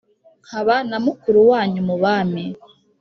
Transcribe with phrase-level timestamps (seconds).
[0.45, 2.43] nkaba na mukuru wanyu mu bami,